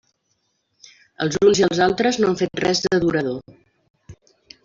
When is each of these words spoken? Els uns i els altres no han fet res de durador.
Els 1.25 1.37
uns 1.49 1.61
i 1.61 1.65
els 1.67 1.81
altres 1.89 2.19
no 2.23 2.31
han 2.31 2.39
fet 2.41 2.59
res 2.65 2.83
de 2.87 3.01
durador. 3.03 4.27